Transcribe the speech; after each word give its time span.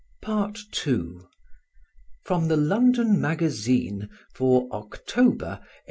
]PART 0.23 0.57
II 0.87 1.19
From 2.23 2.47
the 2.47 2.57
London 2.57 3.21
Magazine 3.21 4.09
for 4.33 4.63
October 4.73 5.45
1821. 5.61 5.61